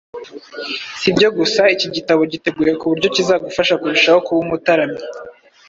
[0.99, 5.01] Si ibyo gusa, iki gitabo giteguye ku buryo kizagufasha kurushaho kuba umutaramyi